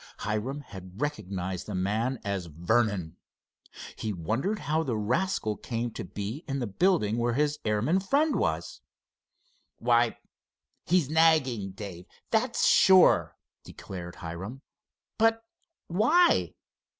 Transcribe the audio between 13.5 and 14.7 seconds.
declared Hiram.